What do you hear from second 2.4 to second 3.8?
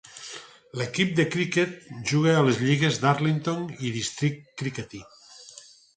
les lligues Darlington